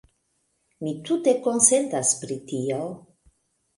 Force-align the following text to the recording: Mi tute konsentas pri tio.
Mi 0.85 0.93
tute 1.09 1.35
konsentas 1.49 2.15
pri 2.23 2.39
tio. 2.53 2.81